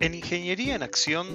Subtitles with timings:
[0.00, 1.26] En Ingeniería en Acción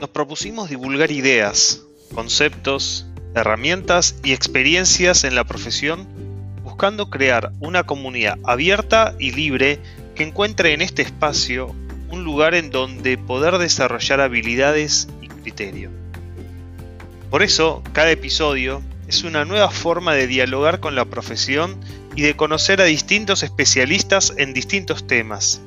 [0.00, 1.82] nos propusimos divulgar ideas,
[2.14, 6.06] conceptos, herramientas y experiencias en la profesión
[6.62, 9.80] buscando crear una comunidad abierta y libre
[10.14, 11.74] que encuentre en este espacio
[12.08, 15.90] un lugar en donde poder desarrollar habilidades y criterio.
[17.28, 21.80] Por eso, cada episodio es una nueva forma de dialogar con la profesión
[22.14, 25.60] y de conocer a distintos especialistas en distintos temas.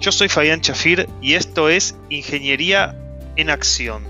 [0.00, 2.96] Yo soy Fabián Chafir y esto es Ingeniería
[3.36, 4.02] en Acción.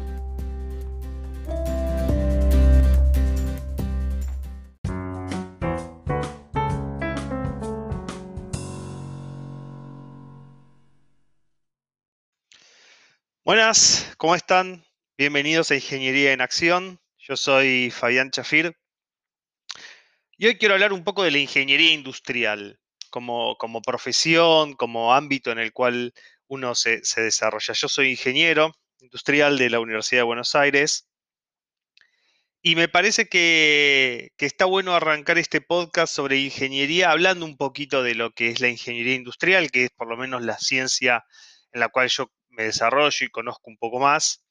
[13.44, 14.84] Buenas, ¿cómo están?
[15.18, 17.00] Bienvenidos a Ingeniería en Acción.
[17.18, 18.76] Yo soy Fabián Chafir.
[20.38, 22.78] Y hoy quiero hablar un poco de la ingeniería industrial
[23.10, 26.14] como, como profesión, como ámbito en el cual
[26.46, 27.74] uno se, desarrolla.
[27.74, 31.08] Yo soy ingeniero industrial de la Universidad de Buenos Aires
[32.62, 38.02] y me parece que, que, está bueno arrancar este podcast sobre ingeniería hablando un poquito
[38.02, 41.24] de lo que es la ingeniería industrial, que es por lo menos la ciencia
[41.72, 44.44] en la cual yo me desarrollo y conozco un poco más,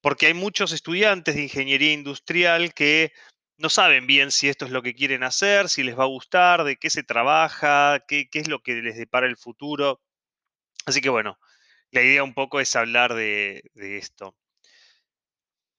[0.00, 3.12] porque hay muchos estudiantes de ingeniería industrial que
[3.56, 6.64] no saben bien si esto es lo que quieren hacer, si les va a gustar,
[6.64, 10.00] de qué se trabaja, qué, es lo que les depara el futuro.
[10.86, 11.38] Así que bueno,
[11.90, 14.36] la idea un poco es hablar de, esto.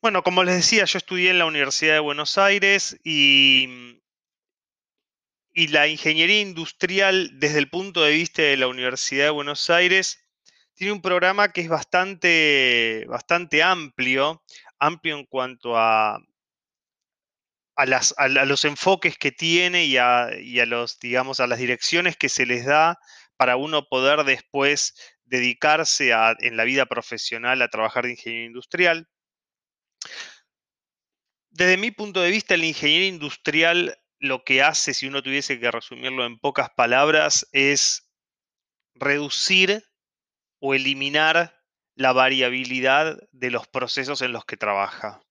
[0.02, 4.00] Bueno, como les decía, yo estudié en la Universidad de Buenos Aires y,
[5.54, 10.20] y la ingeniería industrial desde el punto de vista de la Universidad de Buenos Aires
[10.76, 14.44] tiene un programa que es bastante, bastante amplio,
[14.78, 16.20] amplio en cuanto a,
[17.76, 17.86] a,
[18.46, 20.30] los enfoques que tiene y a,
[20.66, 23.00] los, digamos, a las direcciones que se les da
[23.38, 24.96] para uno poder después
[25.26, 29.10] dedicarse en la vida profesional a trabajar de ingeniería industrial.
[31.50, 35.72] Desde mi punto de vista, la ingeniería industrial lo que hace, si uno tuviese que
[35.72, 38.10] resumirlo en pocas palabras, es
[38.94, 39.84] reducir
[40.60, 41.62] o eliminar
[41.96, 45.22] la variabilidad de los procesos en los que trabaja.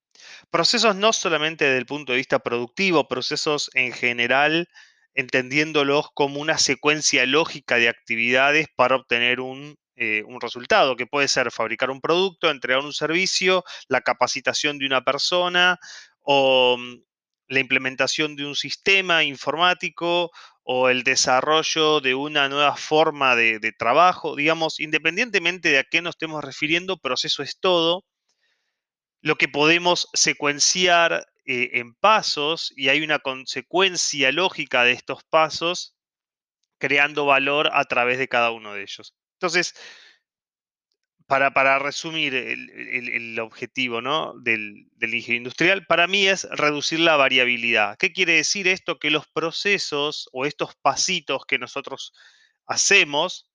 [0.55, 4.69] Procesos no solamente desde el punto de vista productivo, procesos en general,
[5.13, 11.51] entendiéndolos como una secuencia lógica de actividades para obtener un, eh, resultado, que puede ser
[11.51, 15.81] fabricar un producto, entregar un servicio, la capacitación de una persona
[16.21, 17.03] o mm,
[17.49, 20.31] la implementación de un sistema informático
[20.63, 26.01] o el desarrollo de una nueva forma de, de, trabajo, digamos, independientemente de a qué
[26.01, 28.05] nos estemos refiriendo, proceso es todo
[29.25, 35.97] lo que podemos secuenciar eh, en pasos y hay una consecuencia lógica de estos pasos
[36.77, 39.15] creando valor a través de cada uno de ellos.
[39.37, 39.75] Entonces,
[41.27, 44.35] para, para resumir el, objetivo ¿no?
[44.41, 47.97] del, del ingenio industrial, para mí es reducir la variabilidad.
[47.97, 48.99] ¿Qué quiere decir esto?
[48.99, 52.13] Que los procesos o estos pasitos que nosotros
[52.67, 53.49] hacemos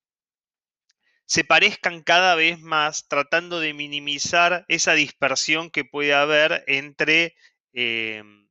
[1.30, 7.36] se parezcan cada vez más, tratando de minimizar esa dispersión que puede haber entre,
[7.72, 8.50] em,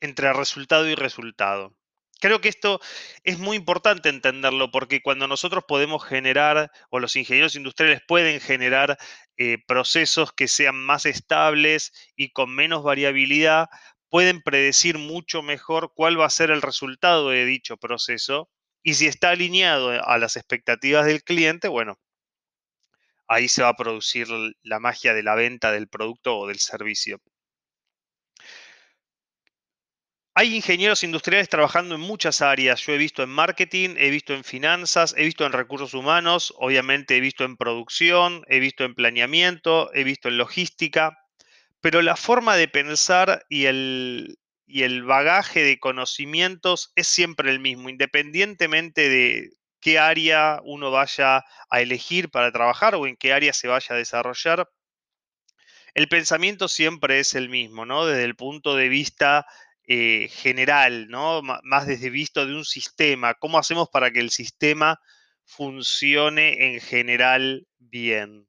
[0.00, 1.76] entre resultado y resultado.
[2.20, 2.80] Creo que esto
[3.24, 8.96] es muy importante entenderlo porque cuando nosotros podemos generar, o los ingenieros industriales pueden generar
[9.36, 13.68] eh, procesos que sean más estables y con menos variabilidad,
[14.08, 18.50] pueden predecir mucho mejor cuál va a ser el resultado de dicho proceso
[18.86, 21.98] y si está alineado a las expectativas del cliente, bueno,
[23.26, 24.28] ahí se va a producir
[24.62, 27.20] la magia de la venta del producto o del servicio.
[30.36, 32.80] Hay ingenieros industriales trabajando en muchas áreas.
[32.86, 37.16] Yo he visto en marketing, he visto en finanzas, he visto en recursos humanos, obviamente
[37.16, 41.18] he visto en producción, he visto en planeamiento, he visto en logística,
[41.80, 47.60] pero la forma de pensar y el, y el bagaje de conocimientos es siempre el
[47.60, 53.52] mismo, independientemente de qué área uno vaya a elegir para trabajar o en qué área
[53.52, 54.68] se vaya a desarrollar.
[55.94, 58.04] El pensamiento siempre es el mismo, ¿no?
[58.04, 59.46] Desde el punto de vista
[59.88, 61.42] eh, general, ¿no?
[61.42, 63.34] más desde visto de un sistema.
[63.34, 65.00] ¿Cómo hacemos para que el sistema
[65.44, 68.48] funcione en general bien?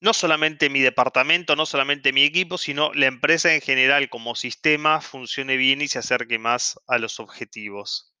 [0.00, 5.00] No solamente mi departamento, no solamente mi equipo, sino la empresa en general como sistema
[5.00, 8.14] funcione bien y se acerque más a los objetivos.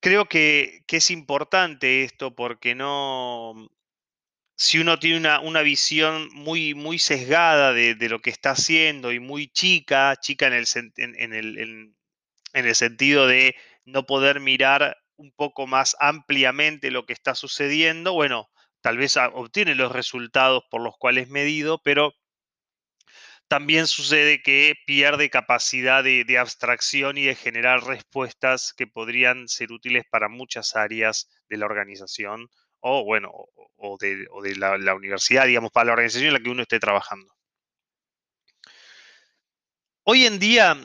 [0.00, 3.68] Creo que, es importante esto porque no,
[4.56, 9.48] si uno tiene una, visión muy, muy sesgada de, lo que está haciendo y muy
[9.48, 13.54] chica, chica en el, en el sentido de
[13.84, 18.48] no poder mirar un poco más ampliamente lo que está sucediendo, bueno,
[18.80, 22.14] tal vez obtiene los resultados por los cuales medido, pero
[23.50, 30.04] también sucede que pierde capacidad de, abstracción y de generar respuestas que podrían ser útiles
[30.08, 32.48] para muchas áreas de la organización
[32.78, 33.32] o, bueno,
[33.76, 37.34] o de, la, la, universidad, digamos, para la organización en la que uno esté trabajando.
[40.04, 40.76] Hoy en día,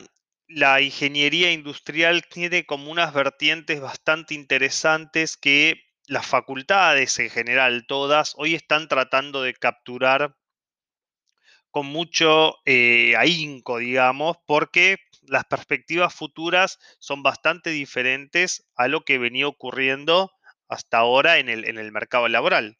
[0.48, 8.34] la ingeniería industrial tiene como unas vertientes bastante interesantes que las facultades en general, todas,
[8.36, 10.36] hoy están tratando de capturar
[11.70, 19.18] con mucho eh, ahínco, digamos, porque las perspectivas futuras son bastante diferentes a lo que
[19.18, 20.32] venía ocurriendo
[20.68, 22.78] hasta ahora en el, en el mercado laboral.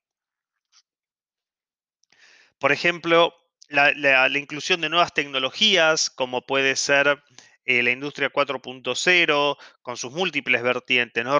[2.58, 3.34] Por ejemplo,
[3.68, 7.22] la, inclusión de nuevas tecnologías, como puede ser
[7.64, 11.38] eh, la industria 4.0, con sus múltiples vertientes, ¿no?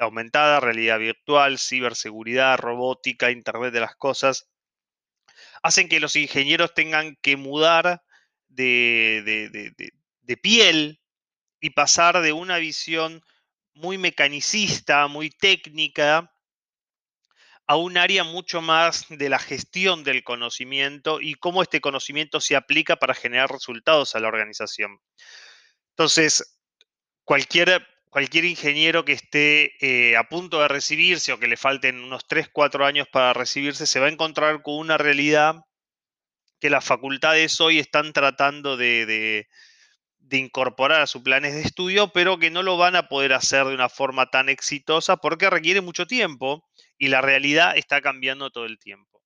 [0.00, 4.48] Aumentada, realidad virtual, ciberseguridad, robótica, Internet de las cosas,
[5.62, 8.02] hacen que los ingenieros tengan que mudar
[8.48, 9.72] de,
[10.42, 11.00] piel
[11.60, 13.22] y pasar de una visión
[13.74, 16.32] muy mecanicista, muy técnica,
[17.68, 22.54] a un área mucho más de la gestión del conocimiento y cómo este conocimiento se
[22.54, 25.00] aplica para generar resultados a la organización.
[25.90, 26.58] Entonces,
[27.24, 27.86] cualquier,
[28.16, 32.48] cualquier ingeniero que esté eh, a punto de recibirse o que le falten unos 3,
[32.50, 35.56] 4 años para recibirse, se va a encontrar con una realidad
[36.58, 39.46] que las facultades hoy están tratando de,
[40.30, 43.74] incorporar a sus planes de estudio, pero que no lo van a poder hacer de
[43.74, 46.66] una forma tan exitosa porque requiere mucho tiempo
[46.96, 49.22] y la realidad está cambiando todo el tiempo.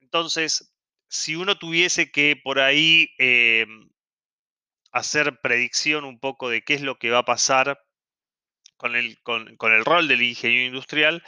[0.00, 0.74] Entonces,
[1.08, 3.66] si uno tuviese que por ahí eh,
[4.90, 7.78] hacer predicción un poco de qué es lo que va a pasar
[8.80, 11.22] con el, con el rol del ingeniero industrial,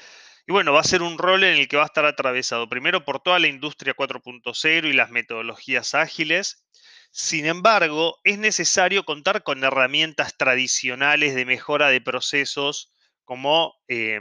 [0.47, 3.05] y bueno, va a ser un rol en el que va a estar atravesado primero
[3.05, 6.67] por toda la industria 4.0 y las metodologías ágiles.
[7.13, 12.93] Sin embargo, es necesario contar con herramientas tradicionales de mejora de procesos
[13.25, 14.19] como, eh,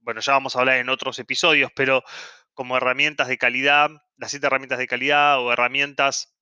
[0.00, 2.04] bueno, ya vamos a hablar en otros episodios, pero
[2.52, 6.36] como herramientas de calidad, las siete herramientas de calidad o herramientas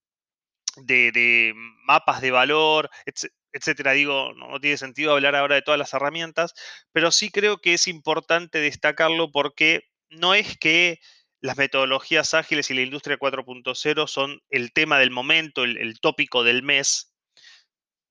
[0.76, 1.54] de,
[1.84, 2.90] mapas de valor,
[3.52, 3.92] etcétera.
[3.92, 6.54] Digo, no, tiene sentido hablar ahora de todas las herramientas,
[6.92, 11.00] pero sí creo que es importante destacarlo porque no es que
[11.40, 16.62] las metodologías ágiles y la industria 4.0 son el tema del momento, el, tópico del
[16.62, 17.12] mes,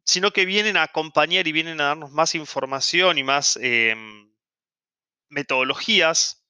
[0.06, 4.34] sino que vienen a acompañar y vienen a darnos más información y más em,
[5.30, 6.46] metodologías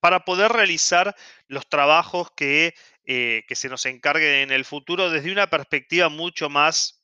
[0.00, 1.16] para poder realizar
[1.48, 6.48] los trabajos que, eh, que se nos encarguen en el futuro desde una perspectiva mucho
[6.50, 7.03] más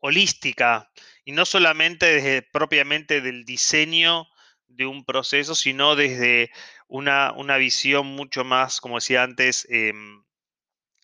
[0.00, 0.90] holística
[1.24, 4.26] y no solamente desde propiamente del diseño
[4.66, 6.50] de un proceso, sino desde
[6.88, 10.24] una, visión mucho más, como decía antes, em,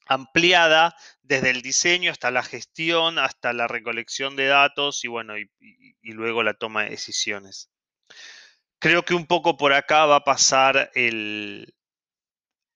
[0.06, 5.50] ampliada desde el diseño hasta la gestión, hasta la recolección de datos y bueno, y,
[6.02, 7.70] luego la toma de decisiones.
[8.78, 11.74] Creo que un poco por acá va a pasar el,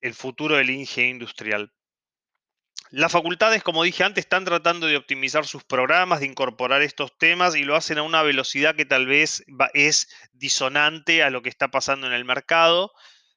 [0.01, 1.73] el futuro del ingenio industrial.
[2.93, 7.55] Las facultades, como dije antes, están tratando de optimizar sus programas, de incorporar estos temas
[7.55, 9.45] y lo hacen a una velocidad que tal vez
[9.75, 12.93] es disonante a lo que está pasando en el mercado.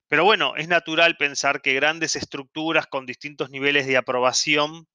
[0.07, 4.87] Pero bueno, es natural pensar que grandes estructuras con distintos niveles de aprobación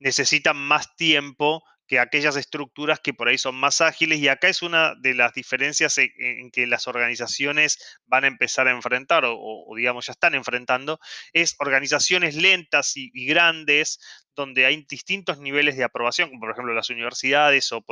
[0.00, 4.62] necesitan más tiempo que aquellas estructuras que por ahí son más ágiles y acá es
[4.62, 10.06] una de las diferencias en, que las organizaciones van a empezar a enfrentar o, digamos
[10.06, 10.98] ya están enfrentando,
[11.32, 13.98] es organizaciones lentas y, grandes
[14.34, 17.84] donde hay distintos niveles de aprobación, como por ejemplo las universidades o,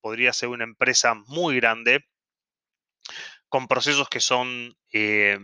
[0.00, 2.06] podría ser una empresa muy grande
[3.48, 4.76] con procesos que son...
[4.92, 5.38] Eh,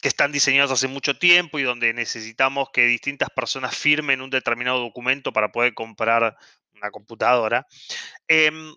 [0.00, 4.78] que están diseñados hace mucho tiempo y donde necesitamos que distintas personas firmen un determinado
[4.78, 6.36] documento para poder comprar
[6.80, 7.66] una computadora,
[8.28, 8.74] em,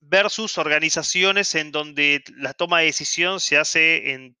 [0.00, 4.36] versus organizaciones en donde la toma de decisión se hace en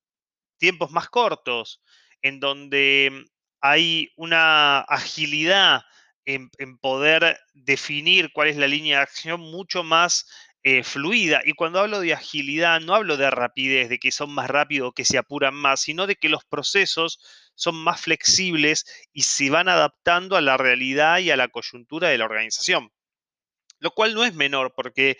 [0.58, 1.82] tiempos más cortos,
[2.22, 3.24] en donde
[3.60, 5.82] hay una agilidad
[6.24, 10.28] en, poder definir cuál es la línea de acción mucho más
[10.64, 11.42] eh, fluida.
[11.44, 15.04] Y cuando hablo de agilidad, no hablo de rapidez, de que son más rápidos, que
[15.04, 17.18] se apuran más, sino de que los procesos
[17.54, 22.18] son más flexibles y se van adaptando a la realidad y a la coyuntura de
[22.18, 22.92] la organización.
[23.80, 25.18] Lo cual no es menor, porque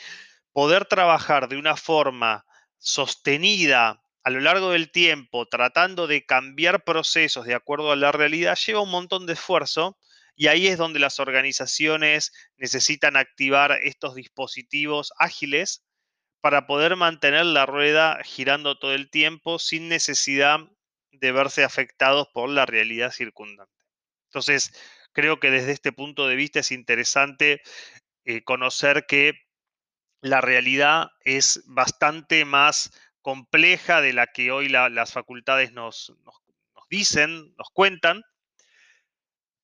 [0.52, 2.44] poder trabajar de una forma
[2.78, 8.56] sostenida a lo largo del tiempo, tratando de cambiar procesos de acuerdo a la realidad,
[8.56, 9.98] lleva un montón de esfuerzo
[10.34, 15.84] y ahí es donde las organizaciones necesitan activar estos dispositivos ágiles
[16.40, 20.58] para poder mantener la rueda girando todo el tiempo sin necesidad
[21.12, 23.72] de verse afectados por la realidad circundante.
[24.26, 24.72] Entonces,
[25.12, 27.62] creo que desde este punto de vista es interesante
[28.24, 29.34] eh, conocer que
[30.22, 36.14] la realidad es bastante más compleja de la que hoy las facultades nos,
[36.90, 38.22] dicen, nos cuentan,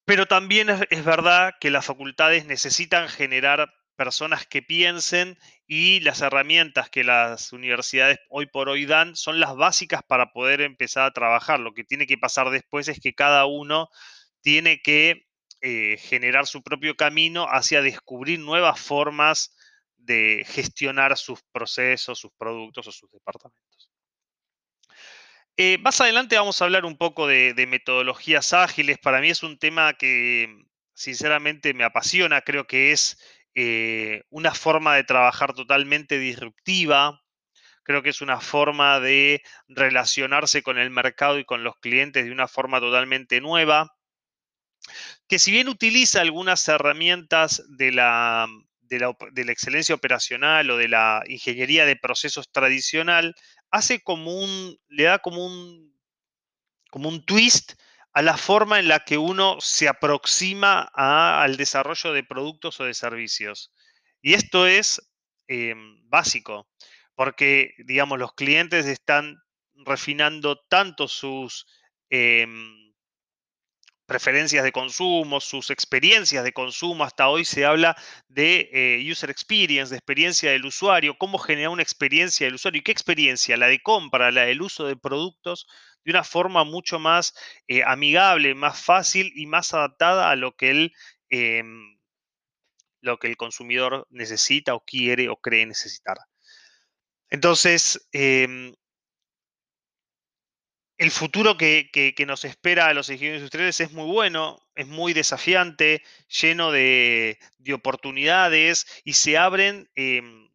[0.09, 5.37] pero también es, verdad que las facultades necesitan generar personas que piensen
[5.67, 10.63] y las herramientas que las universidades hoy por hoy dan son las básicas para poder
[10.63, 11.61] empezar a trabajar.
[11.61, 13.91] Lo que tiene que pasar después es que cada uno
[14.41, 15.27] tiene que
[15.61, 19.55] eh, generar su propio camino hacia descubrir nuevas formas
[19.99, 23.88] de gestionar sus procesos, sus productos o sus departamentos.
[25.61, 28.97] Eh, más adelante vamos a hablar un poco de, metodologías ágiles.
[28.99, 32.43] Para mí es un tema que sinceramente me apasiona.
[32.43, 33.19] Creo que es
[33.57, 37.21] eh, una forma de trabajar totalmente disruptiva.
[37.83, 42.31] Creo que es una forma de relacionarse con el mercado y con los clientes de
[42.31, 43.97] una forma totalmente nueva.
[45.27, 48.47] Que si bien utiliza algunas herramientas de la,
[48.89, 53.35] de la, excelencia operacional o de la ingeniería de procesos tradicional,
[53.71, 55.95] hace como un, le da como un,
[56.91, 57.75] como un twist
[58.13, 62.95] a la forma en la que uno se aproxima al desarrollo de productos o de
[62.95, 63.73] servicios.
[64.21, 65.01] Y esto es
[65.47, 66.69] em, básico,
[67.15, 69.37] porque, digamos, los clientes están
[69.75, 71.67] refinando tanto sus...
[72.11, 72.88] Em,
[74.09, 77.05] preferencias de consumo, sus experiencias de consumo.
[77.05, 77.95] Hasta hoy se habla
[78.27, 82.81] de eh, user experience, de experiencia del usuario, cómo generar una experiencia del usuario.
[82.81, 83.59] ¿Y qué experiencia?
[83.59, 85.67] La de compra, la del uso de productos
[86.05, 87.35] de una forma mucho más
[87.69, 90.93] eh, amigable, más fácil y más adaptada a lo que el,
[91.29, 91.99] em,
[93.03, 96.17] lo que el consumidor necesita o quiere o cree necesitar.
[97.31, 98.73] Entonces, em,
[100.99, 106.03] el futuro que, nos espera a los ingenieros industriales es muy bueno, es muy desafiante,
[106.29, 107.39] lleno de,
[107.73, 110.49] oportunidades y se abren em,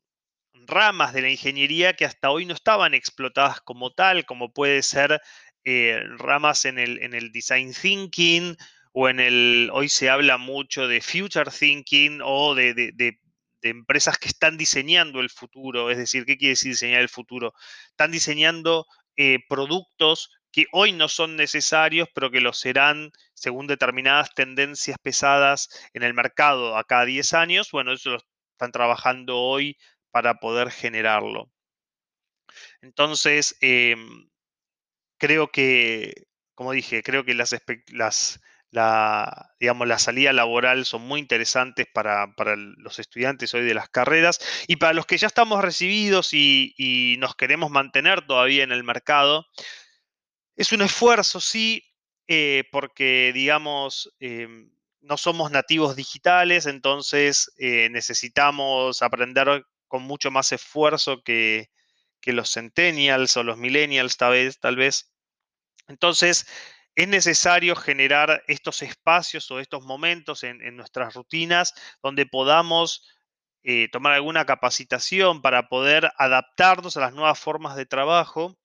[0.54, 5.22] ramas de la ingeniería que hasta hoy no estaban explotadas como tal, como puede ser
[5.64, 8.58] eh, ramas en el, design thinking
[8.92, 13.18] o en el, hoy se habla mucho de future thinking o de
[13.62, 15.90] empresas que están diseñando el futuro.
[15.90, 17.54] Es decir, ¿qué quiere decir diseñar el futuro?
[17.92, 18.86] Están diseñando
[19.18, 25.70] eh, productos que hoy no son necesarios, pero que lo serán según determinadas tendencias pesadas
[25.94, 27.72] en el mercado a cada 10 años.
[27.72, 28.18] Bueno, eso lo
[28.52, 29.78] están trabajando hoy
[30.12, 31.52] para poder generarlo.
[32.82, 34.30] Entonces, em,
[35.18, 37.56] creo que, como dije, creo que las,
[37.92, 38.40] las
[38.74, 42.34] la, digamos, la salida laboral son muy interesantes para,
[42.78, 47.36] los estudiantes hoy de las carreras y para los que ya estamos recibidos y, nos
[47.36, 49.46] queremos mantener todavía en el mercado.
[50.56, 51.84] Es un esfuerzo, sí,
[52.28, 60.52] eh, porque, digamos, em, no somos nativos digitales, entonces eh, necesitamos aprender con mucho más
[60.52, 61.70] esfuerzo que,
[62.22, 64.60] que los centennials o los millennials, tal vez.
[64.60, 65.14] Tal vez.
[65.88, 66.48] Entonces,
[66.96, 71.74] es necesario generar estos espacios o estos momentos en, nuestras rutinas
[72.04, 73.08] donde podamos
[73.64, 78.58] eh, tomar alguna capacitación para poder adaptarnos a las nuevas formas de trabajo,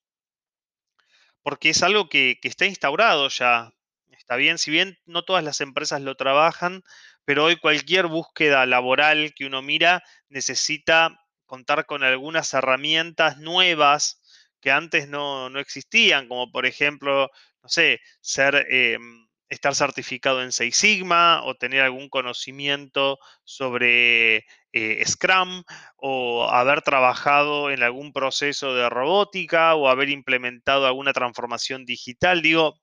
[1.43, 3.73] porque es algo que, que está instaurado ya.
[4.11, 6.83] Está bien, si bien no todas las empresas lo trabajan,
[7.25, 14.21] pero hoy cualquier búsqueda laboral que uno mira necesita contar con algunas herramientas nuevas
[14.61, 17.31] que antes no, no existían, como por ejemplo
[17.69, 25.05] no sé, ser, em, estar certificado en Six Sigma o tener algún conocimiento sobre eh,
[25.07, 25.65] Scrum
[25.97, 32.41] o haber trabajado en algún proceso de robótica o haber implementado alguna transformación digital.
[32.41, 32.81] Digo,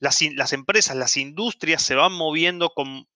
[0.00, 3.06] las, las empresas, las industrias se van moviendo con,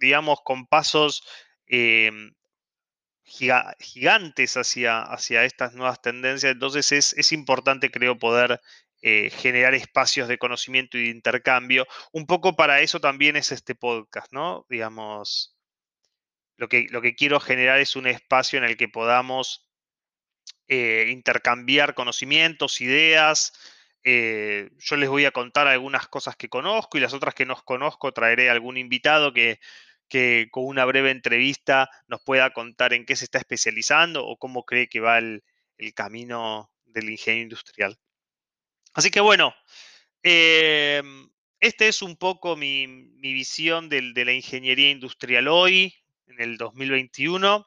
[0.00, 1.22] digamos, con pasos
[1.66, 2.34] em,
[3.24, 6.52] gigantes hacia, hacia estas nuevas tendencias.
[6.52, 8.60] Entonces es, es importante, creo, poder
[9.06, 11.86] eh, generar espacios de conocimiento y de intercambio.
[12.10, 14.64] Un poco para eso también es este podcast, ¿no?
[14.70, 15.58] Digamos,
[16.56, 19.68] lo que, lo que quiero generar es un espacio en el que podamos
[20.68, 23.52] eh, intercambiar conocimientos, ideas.
[24.04, 27.56] Eh, yo les voy a contar algunas cosas que conozco y las otras que no
[27.62, 29.60] conozco traeré algún invitado que,
[30.08, 34.64] que con una breve entrevista nos pueda contar en qué se está especializando o cómo
[34.64, 35.44] cree que va el,
[35.76, 37.98] el camino del ingenio industrial.
[38.94, 39.54] Así que bueno,
[40.22, 41.28] em,
[41.60, 42.86] esta es un poco mi,
[43.20, 45.94] visión de la ingeniería industrial hoy,
[46.26, 47.66] en el 2021.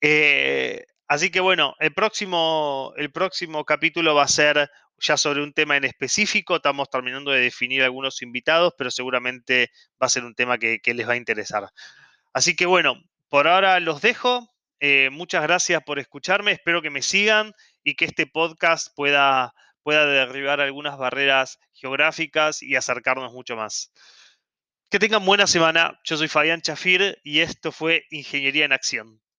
[0.00, 5.52] Eh, Así que bueno, el próximo, el próximo capítulo va a ser ya sobre un
[5.52, 6.56] tema en específico.
[6.56, 9.70] Estamos terminando de definir algunos invitados, pero seguramente
[10.02, 11.68] va a ser un tema que, les va a interesar.
[12.32, 14.52] Así que bueno, por ahora los dejo.
[14.80, 16.50] Eh, muchas gracias por escucharme.
[16.50, 19.54] Espero que me sigan y que este podcast pueda,
[19.86, 23.92] pueda derribar algunas barreras geográficas y acercarnos mucho más.
[24.90, 26.00] Que tengan buena semana.
[26.02, 29.20] Yo soy Fabián Chafir y esto fue Ingeniería en Acción.